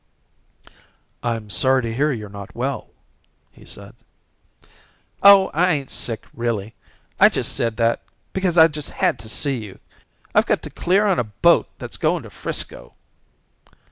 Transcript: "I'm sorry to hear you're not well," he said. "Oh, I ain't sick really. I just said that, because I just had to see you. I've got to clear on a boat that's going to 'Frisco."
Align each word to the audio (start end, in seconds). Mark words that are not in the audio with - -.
"I'm 1.21 1.51
sorry 1.51 1.83
to 1.83 1.93
hear 1.93 2.11
you're 2.11 2.27
not 2.27 2.55
well," 2.55 2.89
he 3.51 3.65
said. 3.65 3.93
"Oh, 5.21 5.49
I 5.53 5.73
ain't 5.73 5.91
sick 5.91 6.25
really. 6.33 6.73
I 7.19 7.29
just 7.29 7.55
said 7.55 7.77
that, 7.77 8.01
because 8.33 8.57
I 8.57 8.67
just 8.67 8.89
had 8.89 9.19
to 9.19 9.29
see 9.29 9.59
you. 9.63 9.77
I've 10.33 10.47
got 10.47 10.63
to 10.63 10.71
clear 10.71 11.05
on 11.05 11.19
a 11.19 11.23
boat 11.25 11.69
that's 11.77 11.97
going 11.97 12.23
to 12.23 12.31
'Frisco." 12.31 12.95